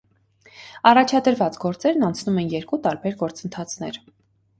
Առաջադրված 0.91 1.59
գործերն 1.65 2.05
անցնում 2.07 2.39
են 2.45 2.49
երկու 2.53 2.79
տարբեր 2.87 3.19
գործընթացներ։ 3.21 4.01